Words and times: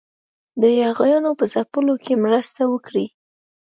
د 0.61 0.63
یاغیانو 0.81 1.31
په 1.39 1.45
ځپلو 1.53 1.95
کې 2.03 2.13
مرسته 2.25 2.61
وکړي. 2.73 3.05